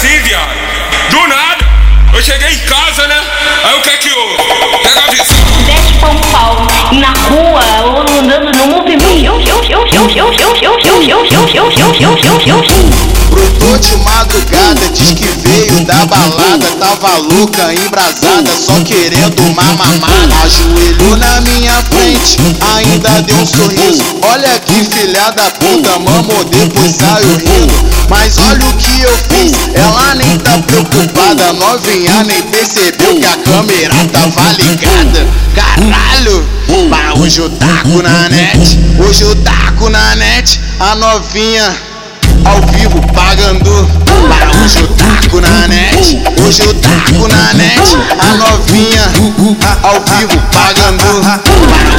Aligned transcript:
assim, 0.00 0.22
viado. 0.22 0.50
Do 1.10 1.28
nada, 1.28 1.66
eu 2.14 2.22
cheguei 2.22 2.54
em 2.54 2.58
casa, 2.60 3.06
né? 3.06 3.20
Aí 3.64 3.78
o 3.78 3.82
que 3.82 3.90
é 3.90 3.96
que 3.98 4.10
houve? 4.10 4.36
Pega 4.82 5.04
a 5.04 5.10
visão. 5.10 5.36
Desce 5.66 6.00
São 6.00 6.16
Paulo, 6.32 6.66
na 6.92 7.12
rua, 7.28 7.62
ou 7.84 8.00
andando 8.18 8.56
no 8.56 8.66
movimento. 8.68 9.10
Brotou 13.30 13.78
de 13.78 13.96
madrugada, 13.98 14.88
diz 14.90 15.12
que 15.12 15.39
da 15.84 16.06
balada 16.06 16.66
Tava 16.78 17.18
louca, 17.18 17.72
embrasada, 17.72 18.50
só 18.56 18.74
querendo 18.84 19.40
uma 19.42 19.64
mamada 19.74 20.34
Ajoelhou 20.42 21.16
na 21.16 21.40
minha 21.42 21.82
frente, 21.84 22.38
ainda 22.74 23.22
deu 23.22 23.36
um 23.36 23.46
sorriso. 23.46 24.02
Olha 24.22 24.58
que 24.60 24.84
filha 24.84 25.30
da 25.30 25.50
puta, 25.50 25.98
mamou, 25.98 26.44
depois 26.44 26.92
saiu 26.92 27.36
rindo. 27.36 27.90
Mas 28.08 28.38
olha 28.38 28.66
o 28.66 28.76
que 28.76 29.02
eu 29.02 29.16
fiz, 29.16 29.52
ela 29.74 30.14
nem 30.16 30.36
tá 30.38 30.58
preocupada 30.58 31.52
Novinha 31.52 32.24
nem 32.24 32.42
percebeu 32.42 33.14
que 33.14 33.24
a 33.24 33.36
câmera 33.36 33.94
tava 34.12 34.52
ligada 34.52 35.28
Caralho, 35.54 36.48
mas 36.88 37.20
hoje 37.20 37.40
eu 37.40 37.50
taco 37.50 38.02
na 38.02 38.28
net 38.28 38.78
Hoje 38.98 39.22
eu 39.22 39.36
taco 39.36 39.88
na 39.88 40.16
net, 40.16 40.60
a 40.80 40.96
novinha 40.96 41.90
ao 42.44 42.60
vivo 42.72 43.00
pagando 43.12 43.99
hoje 44.70 44.78
eu 44.78 44.88
taco 44.88 45.40
na 45.40 45.66
net 45.66 46.22
Hoje 46.46 46.62
eu 46.62 46.74
taco 46.74 47.28
na 47.28 47.52
net 47.54 47.96
A 48.18 48.36
novinha 48.36 49.02
ao 49.82 49.94
vivo 49.94 50.40
pagando 50.52 51.04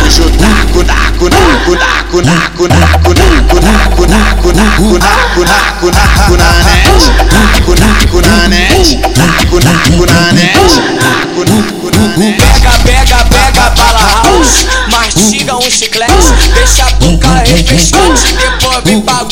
hoje 0.06 0.22
eu 0.22 0.32
taco, 0.32 0.84
taco, 0.86 1.30
taco, 1.30 1.82
taco, 1.82 2.22
taco, 2.22 2.70
taco, 2.70 2.70
taco, 2.70 3.26
taco, 3.26 4.08
taco, 4.08 4.54
taco, 4.54 4.54
taco, 4.54 5.42
taco, 5.46 5.92
taco 5.92 6.38
na 6.38 6.64
net 6.64 7.12
Taco, 7.30 7.76
taco 7.76 8.22
na 8.22 8.48
net 8.48 9.02
Taco, 9.02 9.60
taco 9.60 10.06
na 10.06 10.32
net 10.32 10.54
Taco, 11.00 11.46
taco 11.46 11.92
na 11.98 12.18
net 12.18 12.38
Pega, 12.38 12.72
pega, 12.86 13.26
pega, 13.26 13.70
bala 13.72 14.24
house 14.24 14.66
Mastiga 14.92 15.58
um 15.58 15.70
chiclete 15.70 16.34
Deixa 16.54 16.86
a 16.86 16.92
boca 17.06 17.28
refrescante 17.46 18.34
Depois 18.34 18.82
vem 18.86 19.02
pra 19.02 19.26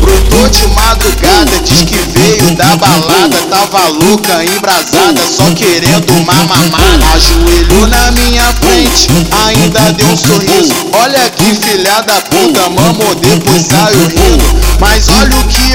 Brotou 0.00 0.48
de 0.48 0.66
madrugada, 0.68 1.58
diz 1.64 1.82
que 1.82 1.96
veio 1.96 2.54
da 2.54 2.76
balada 2.76 3.36
Tava 3.50 3.88
louca, 3.88 4.44
embrasada, 4.44 5.20
só 5.26 5.44
querendo 5.54 6.12
uma 6.12 6.34
mamada 6.44 7.06
Ajoelhou 7.14 7.86
na 7.88 8.10
minha 8.12 8.44
frente, 8.52 9.08
ainda 9.46 9.92
deu 9.94 10.06
um 10.06 10.16
sorriso 10.16 10.74
Olha 10.92 11.30
que 11.30 11.54
filha 11.54 12.02
da 12.02 12.20
puta, 12.20 12.68
mamou, 12.68 13.14
depois 13.16 13.62
saiu 13.62 14.06
rindo 14.08 14.44
Mas 14.78 15.08
olha 15.08 15.36
o 15.36 15.44
que 15.48 15.65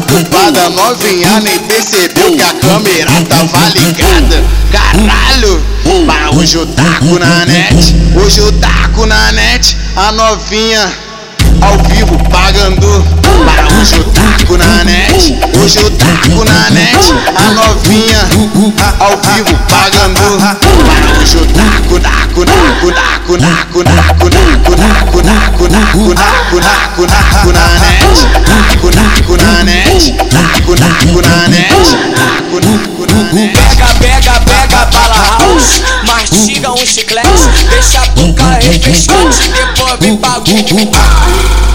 preocupada, 0.00 0.70
novinha 0.70 1.40
nem 1.40 1.58
percebeu 1.60 2.32
que 2.32 2.42
a 2.42 2.54
câmera 2.54 3.10
tá 3.28 3.36
tava 3.36 3.68
ligada. 3.74 4.44
Caralho, 4.70 5.62
barulho 6.06 6.38
hoje 6.40 6.56
eu 6.56 6.66
taco 6.66 7.18
na 7.18 7.44
net, 7.44 7.94
hoje 8.16 8.38
eu 8.38 8.52
taco 8.52 9.04
na 9.04 9.32
net, 9.32 9.76
a 9.96 10.12
novinha 10.12 10.92
ao 11.60 11.78
vivo 11.90 12.16
pagando. 12.30 13.04
barulho 13.44 13.80
hoje 13.80 13.96
eu 13.96 14.04
taco 14.04 14.56
na 14.56 14.84
net, 14.84 15.38
hoje 15.62 15.78
eu 15.78 15.90
taco 15.90 16.44
na 16.44 16.70
net, 16.70 17.12
a 17.36 17.50
novinha 17.52 18.28
tá 18.76 18.94
ao 18.98 19.10
vivo 19.10 19.58
pagando. 19.68 20.20
Hoje 21.20 21.36
eu 21.36 21.46
taco, 21.46 22.00
taco, 22.00 22.46
taco, 22.46 22.92
taco, 22.92 23.38
taco, 23.38 23.84
taco, 23.84 24.30
taco. 24.30 24.51
Pega, 33.32 33.86
pega, 33.98 34.40
pega, 34.40 34.84
bala 34.92 35.14
house 35.14 35.82
Mastiga 36.06 36.70
um 36.70 36.76
chiclete 36.76 37.28
Deixa 37.70 38.02
a 38.02 38.06
boca 38.08 38.44
refrescante. 38.60 39.48
Depois 39.48 39.98
vem 40.00 40.18
Google 40.64 41.71